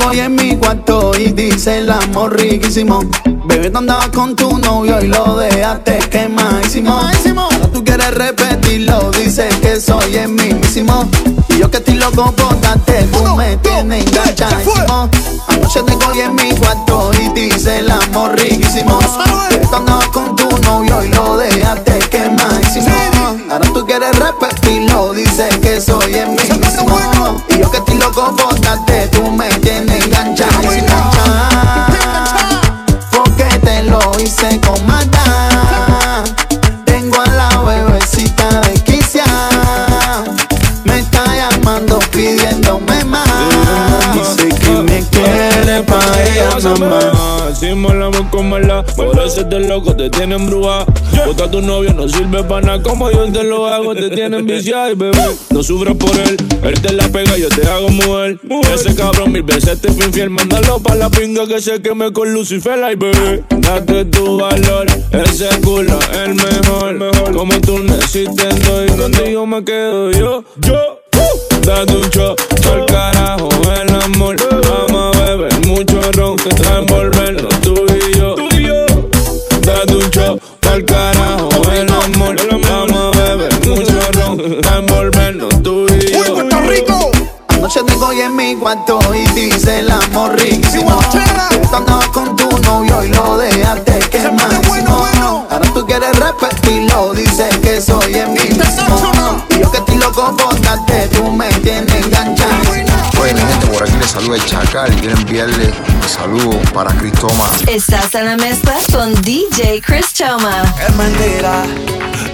tengo 0.00 0.10
hoy 0.10 0.20
en 0.20 0.34
mi 0.34 0.56
cuarto 0.56 1.12
y 1.18 1.32
dice 1.32 1.78
el 1.78 1.90
amor 1.90 2.38
riquísimo. 2.38 3.00
Bebé, 3.44 3.70
tú 3.70 3.78
andabas 3.78 4.08
con 4.08 4.34
tu 4.36 4.58
novio 4.58 5.00
y 5.00 5.08
lo 5.08 5.36
dejaste 5.36 5.98
quemadísimo. 6.10 6.92
Ahora 6.92 7.68
tú 7.72 7.84
quieres 7.84 8.14
repetirlo, 8.14 9.10
dices 9.12 9.54
que 9.56 9.80
soy 9.80 10.16
el 10.16 10.28
mismísimo. 10.28 11.08
Y 11.48 11.58
yo 11.58 11.70
que 11.70 11.78
estoy 11.78 11.94
loco 11.94 12.32
por 12.32 12.60
darte, 12.60 13.04
tú 13.12 13.36
me 13.36 13.56
tienes 13.58 14.06
enganchadísimo. 14.06 15.08
Anoche 15.48 15.82
tengo 15.82 16.06
hoy 16.12 16.20
en 16.20 16.34
mi 16.34 16.50
cuarto 16.52 17.10
y 17.19 17.19
eso 49.30 49.44
de 49.44 49.60
loco 49.60 49.94
te 49.94 50.10
tienen 50.10 50.46
bruja. 50.46 50.84
Bota 51.24 51.44
a 51.44 51.50
tu 51.50 51.60
novio 51.60 51.92
no 51.92 52.08
sirve 52.08 52.42
para 52.42 52.66
nada, 52.66 52.82
como 52.82 53.10
yo 53.10 53.30
te 53.30 53.44
lo 53.44 53.66
hago, 53.66 53.94
te 53.94 54.10
tienen 54.10 54.44
viciada 54.44 54.90
y 54.90 54.94
bebé. 54.94 55.18
No 55.50 55.62
sufras 55.62 55.94
por 55.96 56.10
él, 56.18 56.36
él 56.64 56.80
te 56.80 56.92
la 56.92 57.08
pega, 57.08 57.36
yo 57.36 57.48
te 57.48 57.66
hago 57.68 57.88
mujer. 57.90 58.38
Ese 58.74 58.94
cabrón 58.94 59.32
mil 59.32 59.42
veces 59.42 59.80
te 59.80 59.92
fue 59.92 60.06
infiel, 60.06 60.30
mándalo 60.30 60.80
pa' 60.80 60.96
la 60.96 61.08
pinga 61.10 61.46
que 61.46 61.60
se 61.60 61.80
queme 61.80 62.12
con 62.12 62.32
Lucifer, 62.32 62.82
ay 62.82 62.96
bebé. 62.96 63.44
Date 63.58 64.06
tu 64.06 64.38
valor, 64.38 64.86
ese 65.12 65.48
culo 65.62 65.98
es 66.12 66.18
el 66.18 66.34
mejor. 66.34 67.32
Como 67.32 67.60
tú 67.60 67.78
necesitas, 67.78 68.54
y 68.88 68.96
contigo 68.96 69.46
me 69.46 69.64
quedo 69.64 70.10
yo. 70.10 70.44
Yo. 70.62 71.00
Date 71.62 71.92
un 71.92 72.10
shot, 72.10 72.40
al 72.72 72.86
carajo 72.86 73.48
el 73.80 73.94
amor. 74.02 74.36
Vamos 74.68 75.16
a 75.16 75.20
beber 75.20 75.66
mucho 75.66 76.00
ron, 76.12 76.36
a 76.68 76.78
envolvernos 76.78 77.60
tú 77.60 77.74
y 77.74 77.76
yo. 77.76 77.80
Date 77.80 77.94
un 77.94 77.99
shot, 80.70 80.76
al 80.76 80.84
carajo 80.84 81.72
el 81.72 81.90
amor. 81.90 82.36
Vamos 82.62 83.16
a 83.16 83.18
beber 83.18 83.52
mucho 83.66 84.00
ron, 84.12 84.40
a 84.68 84.78
envolvernos 84.78 85.62
tú 85.62 85.86
y 85.88 86.12
yo. 86.12 86.20
Anoche 87.48 87.80
tengo 87.84 88.06
hoy 88.06 88.20
en 88.20 88.36
mi 88.36 88.56
cuarto 88.56 88.98
y 89.14 89.26
dice 89.38 89.80
el 89.80 89.90
amor 89.90 90.38
riquísimo. 90.38 90.98
Tú 91.70 91.76
andabas 91.76 92.08
con 92.08 92.36
tu 92.36 92.48
novio 92.60 93.04
y 93.04 93.08
lo 93.08 93.36
dejaste 93.38 93.98
quemadísimo. 94.10 95.06
Ahora 95.50 95.72
tú 95.74 95.86
quieres 95.86 96.16
repetirlo, 96.18 97.12
dices 97.12 97.56
que 97.58 97.80
soy 97.80 98.14
el 98.14 98.28
mismo. 98.30 98.64
Y 99.50 99.60
yo 99.60 99.70
que 99.70 99.78
estoy 99.78 99.96
loco 99.96 100.36
por 100.36 100.60
darte, 100.62 101.08
tú 101.08 101.30
me 101.30 101.48
tienes 101.60 101.94
enganchadísimo. 101.94 102.96
Oye, 103.20 103.34
mi 103.34 103.40
gente, 103.40 103.66
por 103.66 103.82
aquí 103.82 103.96
les 103.98 104.10
saluda 104.10 104.36
el 104.36 104.44
Chacal 104.46 104.92
y 104.92 104.96
quiero 104.96 105.16
enviarle 105.16 105.72
un 106.26 106.38
saludo 106.38 106.60
para 106.72 106.90
Cristoma. 106.94 107.50
Estás 107.66 108.14
en 108.14 108.26
la 108.26 108.36
mezcla 108.36 108.76
con 108.92 109.14
DJ 109.22 109.80
Chris 109.80 110.12
Choma. 110.12 110.62
Es 110.86 110.94
mentira 110.96 111.62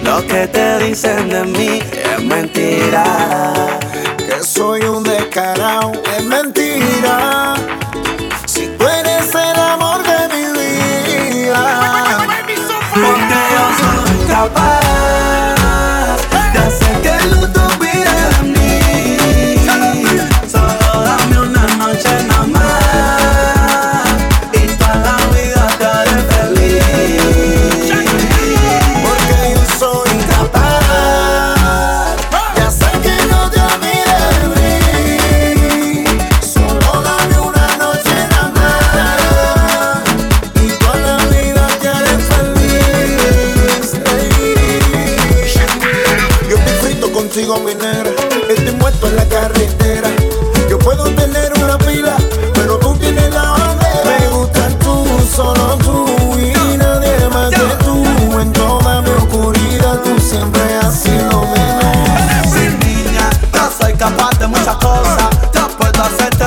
lo 0.03 0.25
que 0.25 0.47
te 0.47 0.79
dicen 0.79 1.29
de 1.29 1.43
mí. 1.45 1.79
Es 2.15 2.23
mentira 2.23 3.79
que 4.17 4.43
soy 4.43 4.81
un 4.81 5.03
descarado. 5.03 5.91
Es 6.17 6.23
mentira. 6.23 7.56
Muchas 64.47 64.75
cosas. 64.77 65.29
Yo 65.53 65.67
puedo 65.77 66.03
hacerte 66.03 66.46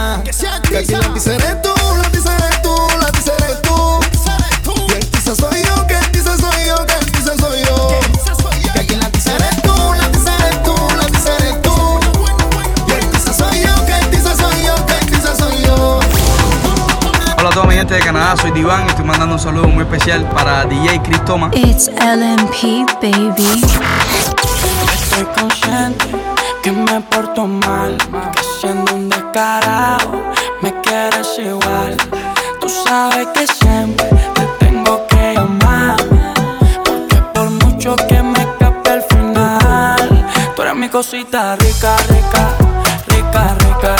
Que 0.00 0.78
aquí 0.78 0.92
la 0.92 1.00
eres 1.34 1.60
tú, 1.60 1.68
la 1.98 2.08
eres 2.08 2.62
tú, 2.62 2.74
la 3.00 3.08
eres 3.08 3.60
tú. 3.60 4.00
Y 4.88 4.92
el 4.92 5.06
tiza 5.10 5.34
soy 5.34 5.62
yo, 5.62 5.86
que 5.86 5.94
el 5.94 6.10
tiza 6.10 6.38
soy 6.38 6.64
yo, 6.66 6.86
que 6.86 6.94
el 6.94 7.12
tiza 7.12 7.36
soy 7.36 7.60
yo. 7.68 7.88
Que 8.72 8.80
aquí 8.80 8.96
la 8.96 9.10
tiza 9.10 9.36
eres 9.36 9.60
tú, 9.60 9.74
la 9.98 10.10
tiza 10.10 10.34
eres 10.38 10.62
tú, 10.62 10.74
la 10.96 11.06
tiza 11.06 11.36
eres 11.36 11.60
tú. 11.60 12.00
Y 12.88 12.92
el 12.92 13.10
tiza 13.10 13.32
soy 13.34 13.60
yo, 13.60 13.84
que 13.84 13.92
el 13.92 14.08
tiza 14.08 14.34
soy 14.36 14.64
yo, 14.64 14.86
que 14.86 14.94
el 14.94 15.06
tiza 15.10 15.36
soy 15.36 15.62
yo. 15.64 16.00
Hola 17.38 17.50
a 17.50 17.52
toda 17.52 17.66
mi 17.66 17.74
gente 17.74 17.92
de 17.92 18.00
Canadá, 18.00 18.38
soy 18.38 18.52
Diván 18.52 18.86
y 18.86 18.88
estoy 18.88 19.04
mandando 19.04 19.34
un 19.34 19.40
saludo 19.40 19.68
muy 19.68 19.82
especial 19.82 20.26
para 20.30 20.64
DJ 20.64 21.02
Chris 21.02 21.22
Toma. 21.26 21.50
It's 21.52 21.88
LMP, 21.88 22.86
baby. 23.02 23.60
Estoy 24.94 25.26
consciente 25.38 26.06
que 26.62 26.72
me 26.72 27.00
porto 27.02 27.46
mal, 27.46 27.98
que 27.98 28.42
siendo 28.60 28.94
un 28.94 29.09
me 30.60 30.80
quieres 30.82 31.38
igual. 31.38 31.96
Tú 32.60 32.68
sabes 32.68 33.26
que 33.28 33.46
siempre 33.46 34.06
te 34.34 34.44
tengo 34.58 35.06
que 35.06 35.34
llamar. 35.34 35.96
Porque 36.84 37.16
por 37.32 37.48
mucho 37.48 37.96
que 37.96 38.22
me 38.22 38.38
escape 38.38 38.90
al 38.90 39.02
final, 39.02 40.26
tú 40.54 40.62
eres 40.62 40.76
mi 40.76 40.88
cosita 40.90 41.56
rica, 41.56 41.96
rica, 42.08 42.54
rica, 43.08 43.54
rica. 43.60 43.96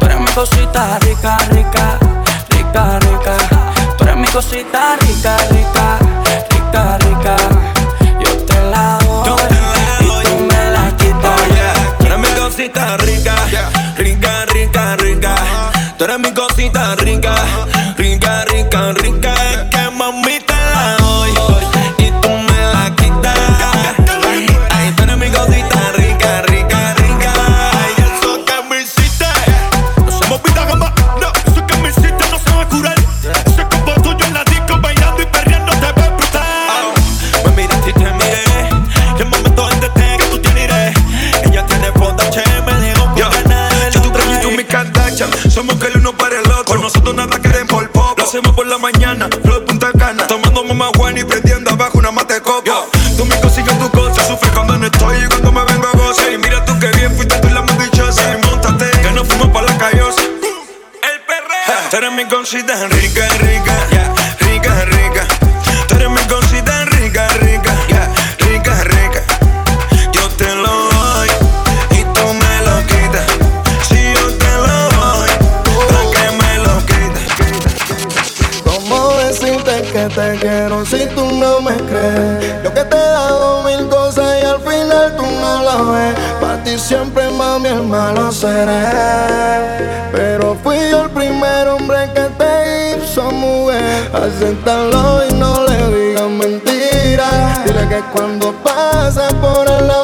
Tú 0.00 0.06
eres 0.06 0.18
mi 0.18 0.32
cosita 0.32 0.98
rica, 0.98 1.38
rica, 1.50 1.98
rica, 2.50 2.98
rica. 2.98 3.36
Tú 3.96 4.04
eres 4.04 4.16
mi 4.16 4.26
cosita 4.26 4.96
rica, 4.96 5.36
rica, 5.50 5.98
Lo 48.22 48.28
hacemos 48.28 48.52
por 48.52 48.68
la 48.68 48.78
mañana, 48.78 49.28
flor 49.42 49.64
punta 49.64 49.90
cana. 49.98 50.28
Tomando 50.28 50.62
mamá 50.62 50.92
Juan 50.96 51.18
y 51.18 51.24
prendiendo 51.24 51.72
abajo 51.72 51.98
una 51.98 52.12
mate 52.12 52.34
de 52.34 52.40
coco. 52.40 52.88
Tú 53.16 53.24
me 53.24 53.34
consigues 53.40 53.76
tu 53.80 53.90
cosa, 53.90 54.24
sufres 54.24 54.52
cuando 54.52 54.78
no 54.78 54.86
estoy 54.86 55.24
y 55.24 55.26
cuando 55.26 55.50
me 55.50 55.64
vengo 55.64 55.88
a 55.88 55.90
gozar. 55.90 56.32
Y 56.32 56.38
mira 56.38 56.64
tú 56.64 56.78
que 56.78 56.86
bien, 56.92 57.12
fuiste 57.16 57.36
tú 57.40 57.48
la 57.48 57.62
más 57.62 57.76
dichosa. 57.80 58.22
Y 58.38 58.46
montate, 58.46 58.88
que 59.02 59.10
nos 59.10 59.26
fuimos 59.26 59.48
para 59.48 59.66
la 59.66 59.76
callosa. 59.76 60.22
El 60.22 61.20
perreo. 61.26 61.90
Tú 61.90 61.96
eres 61.96 62.12
mi 62.12 62.24
cosita 62.26 62.86
rica, 62.86 63.28
rica, 63.40 63.74
rica, 64.38 64.84
rica. 64.84 65.26
Tú 65.88 65.96
eres 65.96 66.10
mi 66.10 66.22
cosita 66.28 66.41
quiero 80.40 80.84
si 80.84 81.06
tú 81.14 81.24
no 81.32 81.60
me 81.60 81.74
crees? 81.74 82.62
Yo 82.62 82.72
que 82.72 82.84
te 82.84 82.96
he 82.96 83.08
dado 83.20 83.62
mil 83.62 83.88
cosas 83.88 84.42
y 84.42 84.46
al 84.46 84.60
final 84.60 85.16
tú 85.16 85.24
no 85.24 85.62
lo 85.62 85.92
ves. 85.92 86.14
Para 86.40 86.62
ti 86.62 86.78
siempre, 86.78 87.30
mami, 87.30 87.68
el 87.68 87.82
malo 87.82 88.30
seré. 88.32 88.82
Pero 90.12 90.56
fui 90.62 90.76
yo 90.90 91.04
el 91.04 91.10
primer 91.10 91.68
hombre 91.68 92.10
que 92.14 92.26
te 92.38 92.98
hizo 92.98 93.30
mujer. 93.30 94.10
Acéptalo 94.12 95.26
y 95.28 95.34
no 95.34 95.64
le 95.66 95.96
digas 95.96 96.30
mentiras. 96.30 97.64
Dile 97.64 97.88
que 97.88 98.00
cuando 98.12 98.52
pasa 98.62 99.28
por 99.40 99.68
el 99.68 99.86
lado 99.86 100.01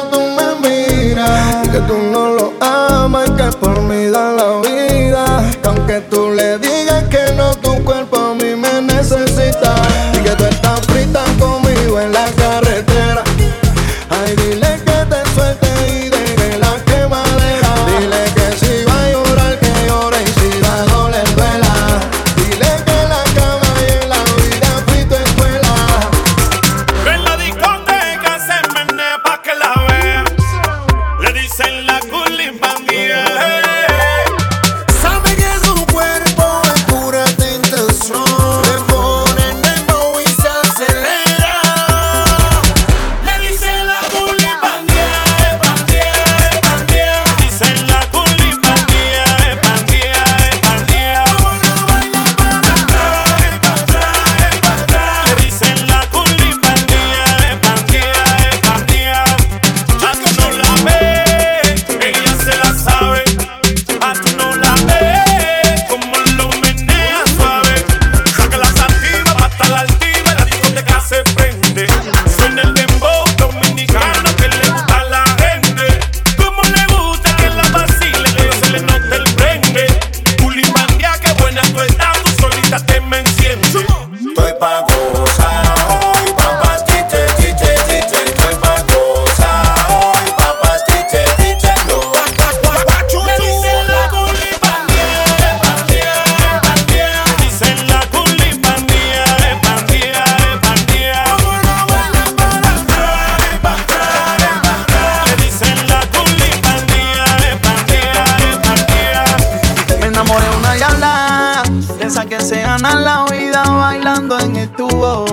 enamoré 110.19 110.49
una 110.57 110.73
diabla, 110.73 111.63
de 111.97 112.05
esa 112.05 112.25
que 112.25 112.41
se 112.41 112.61
gana 112.61 112.93
la 112.95 113.23
vida 113.31 113.63
bailando 113.63 114.37
en 114.39 114.55
el 114.57 114.69
tubo. 114.69 115.25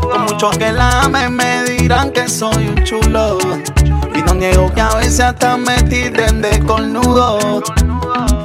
Con 0.00 0.22
muchos 0.22 0.56
que 0.56 0.72
la 0.72 1.02
amen 1.02 1.36
me 1.36 1.64
dirán 1.64 2.10
que 2.12 2.26
soy 2.28 2.68
un 2.68 2.82
chulo. 2.82 3.38
Y 4.14 4.22
no 4.22 4.32
niego 4.32 4.72
que 4.72 4.80
a 4.80 4.94
veces 4.94 5.20
hasta 5.20 5.58
me 5.58 5.82
tiren 5.82 6.40
de 6.40 6.60
cornudo. 6.60 7.60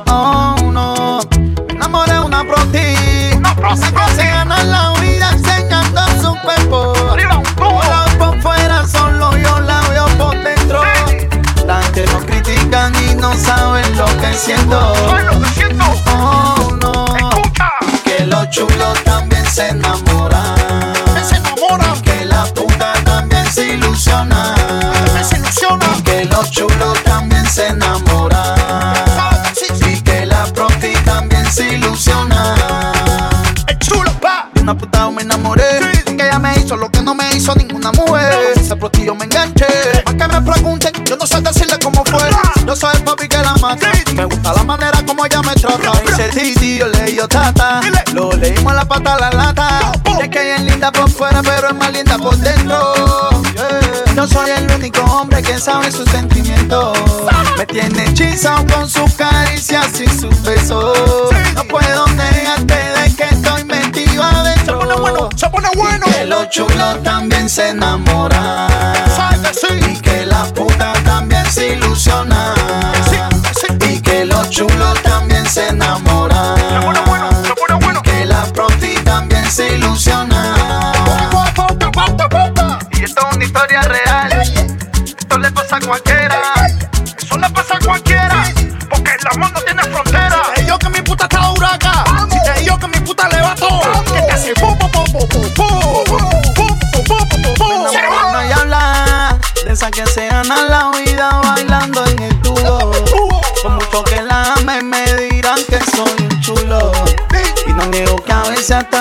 Oh, 0.07 0.55
no. 0.73 1.19
Me 1.67 1.73
enamoré 1.75 2.13
de 2.13 2.19
una 2.19 2.43
proti. 2.43 2.77
Esa 3.71 3.91
que 3.91 4.15
se 4.15 4.27
gana 4.27 4.63
la 4.63 4.91
vida 4.99 5.29
enseñando 5.31 6.01
su 6.21 6.35
cuerpo. 6.41 6.93
Hola 7.61 8.05
por 8.19 8.41
fuera, 8.41 8.85
solo 8.85 9.37
yo 9.37 9.59
la 9.61 9.79
veo 9.89 10.05
por 10.17 10.37
dentro. 10.43 10.81
La 11.65 11.81
gente 11.83 12.05
nos 12.07 12.25
critican 12.25 12.93
y 13.09 13.15
no 13.15 13.33
saben 13.35 13.97
lo 13.97 14.05
que 14.17 14.33
siento. 14.33 14.96
Prosti 38.77 39.05
yo 39.05 39.15
me 39.15 39.25
enganché. 39.25 39.65
Pa' 40.05 40.13
que 40.13 40.27
me 40.27 40.41
pregunten, 40.41 40.91
yo 41.05 41.17
no 41.17 41.25
sé 41.25 41.41
decirle 41.41 41.77
cómo 41.83 42.03
fue. 42.05 42.29
Yo 42.65 42.75
soy 42.75 42.95
el 42.95 43.03
papi 43.03 43.27
que 43.27 43.37
la 43.37 43.55
mata. 43.55 43.91
Me 44.13 44.25
gusta 44.25 44.53
la 44.53 44.63
manera 44.63 45.03
como 45.05 45.25
ella 45.25 45.41
me 45.41 45.53
trata. 45.55 45.91
Dice 46.05 46.29
Titi, 46.29 46.77
yo 46.77 46.87
leí 46.87 47.15
yo 47.15 47.27
tata. 47.27 47.81
Lo 48.13 48.31
leímos 48.33 48.73
la 48.73 48.85
pata 48.85 49.15
a 49.15 49.19
la 49.19 49.29
lata. 49.31 49.91
Es 50.21 50.29
que 50.29 50.41
ella 50.41 50.55
es 50.55 50.61
linda 50.63 50.91
por 50.91 51.09
fuera, 51.09 51.41
pero 51.41 51.69
es 51.69 51.75
más 51.75 51.91
linda 51.91 52.17
por 52.17 52.35
dentro. 52.37 52.93
Yeah. 53.53 53.97
Yo 54.15 54.27
soy 54.27 54.49
el 54.49 54.71
único 54.71 55.01
hombre 55.01 55.41
que 55.41 55.59
sabe 55.59 55.91
sus 55.91 56.09
sentimientos. 56.09 56.97
Me 57.57 57.65
tiene 57.65 58.05
hechizado 58.05 58.65
con 58.73 58.89
sus 58.89 59.13
caricias 59.13 59.99
y 60.01 60.07
sus 60.07 60.41
besos. 60.41 60.97
No 61.55 61.63
puedo 61.65 62.07
negarte 62.07 62.96
Se 65.37 65.47
pone 65.51 65.69
bueno. 65.75 66.03
Y 66.07 66.11
que 66.11 66.25
los 66.25 66.49
chulos 66.49 67.03
también 67.03 67.47
se 67.47 67.69
enamoran. 67.69 68.71
Y 69.69 69.99
que 70.01 70.25
la 70.25 70.45
puta 70.45 70.93
también 71.05 71.45
se 71.45 71.73
ilusiona. 71.73 72.55
Y 73.87 74.01
que 74.01 74.25
los 74.25 74.49
chulos 74.49 74.99
también 75.03 75.45
se 75.45 75.67
enamoran. 75.67 76.57
Se 76.57 76.79
pone 76.83 76.99
bueno, 77.05 77.29
se 77.43 77.53
pone 77.53 77.85
bueno. 77.85 78.01
Y 78.03 78.09
que 78.09 78.25
la 78.25 78.45
proti 78.45 78.95
también 79.03 79.45
se 79.49 79.75
ilusiona. 79.75 79.86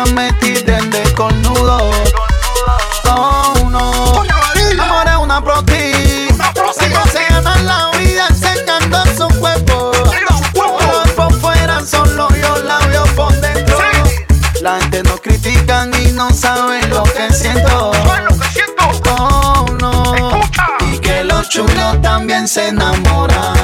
Veces 0.07 0.13
hasta 0.13 0.15
me 0.15 0.33
tiren 0.35 0.91
de 0.91 1.03
cornudo. 1.15 1.91
Oh, 3.05 3.55
no. 3.71 4.23
Amor 4.83 5.09
es 5.09 5.17
una 5.17 5.43
proti. 5.43 6.29
No 6.65 6.73
se 6.73 7.25
gana 7.29 7.57
la 7.63 7.91
vida 7.99 8.27
enseñando 8.29 9.05
su 9.17 9.29
cuerpo. 9.39 9.93
Por 10.55 11.15
por 11.15 11.41
fuera 11.41 11.85
solo 11.85 12.29
yo 12.31 12.57
la 12.63 12.79
veo 12.87 13.05
por 13.15 13.33
dentro. 13.41 13.79
La 14.61 14.81
gente 14.81 15.03
no 15.05 15.17
critican 15.19 15.93
y 16.03 16.13
no 16.13 16.31
saben 16.31 16.89
lo 16.91 17.03
que 17.05 17.33
siento. 17.33 17.93
Oh, 19.19 19.67
no. 19.81 20.41
Y 20.93 20.99
que 20.99 21.25
los 21.25 21.49
chulos 21.49 22.01
también 22.03 22.49
se 22.49 22.69
enamoran. 22.69 23.56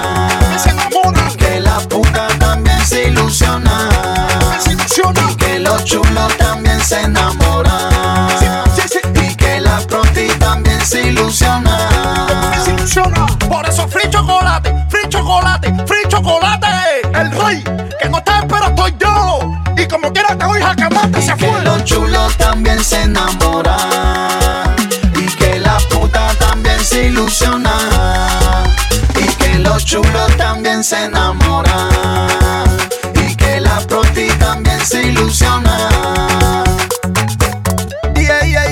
Los 5.82 5.90
chulos 5.90 6.36
también 6.38 6.80
se 6.80 7.00
enamoran. 7.02 8.28
Sí, 8.76 8.82
sí, 8.88 8.98
Y 9.20 9.34
que 9.34 9.60
la 9.60 9.80
proti 9.80 10.28
también 10.38 10.80
se 10.80 11.08
ilusiona. 11.08 11.76
se 12.64 12.70
ilusiona. 12.70 13.26
Por 13.48 13.68
eso 13.68 13.88
free 13.88 14.08
chocolate, 14.08 14.72
free 14.88 15.08
chocolate, 15.08 15.74
free 15.86 16.08
chocolate. 16.08 16.68
El 17.14 17.30
rey, 17.32 17.64
que 18.00 18.08
no 18.08 18.18
está 18.18 18.46
pero 18.48 18.66
estoy 18.66 18.94
yo. 19.00 19.40
Y 19.76 19.86
como 19.88 20.12
quiera 20.12 20.36
te 20.38 20.44
voy 20.44 20.62
a 20.62 20.74
quemarte, 20.76 21.20
se 21.20 21.34
que 21.34 21.46
fue. 21.50 21.62
los 21.62 21.82
chulos 21.84 22.36
también 22.36 22.82
se 22.84 23.02
enamoran. 23.02 24.76
Y 25.16 25.26
que 25.36 25.58
la 25.58 25.78
puta 25.90 26.32
también 26.38 26.78
se 26.84 27.06
ilusiona. 27.08 27.72
Y 29.16 29.26
que 29.34 29.58
los 29.58 29.84
chulos 29.84 30.36
también 30.36 30.84
se 30.84 31.06
enamoran. 31.06 31.41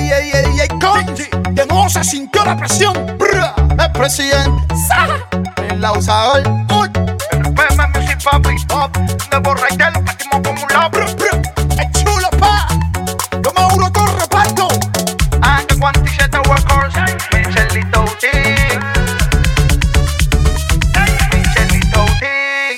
ey, 0.09 0.31
ey, 0.33 0.45
ey, 0.45 0.59
ey, 0.61 0.67
Conti, 0.79 1.27
de 1.51 1.65
nuevo 1.65 1.89
se 1.89 2.03
sintió 2.03 2.43
la 2.45 2.55
presión. 2.55 2.93
Brr, 3.17 3.53
el 3.79 3.91
presidente, 3.91 4.73
el 5.69 5.81
lausador. 5.81 6.47
Uy, 6.47 6.89
bebé, 7.31 7.75
mami, 7.75 8.07
sí, 8.07 8.13
papi, 8.23 8.55
pop, 8.67 8.95
de 8.97 9.37
borrachero, 9.39 10.03
partimos 10.03 10.41
como 10.43 10.63
un 10.63 10.73
labio. 10.73 11.00